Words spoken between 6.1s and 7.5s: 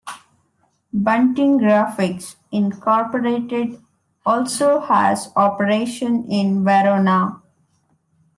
in Verona.